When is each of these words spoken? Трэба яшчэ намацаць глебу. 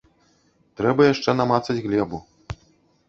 Трэба 0.81 1.01
яшчэ 1.13 1.29
намацаць 1.41 1.79
глебу. 1.85 2.25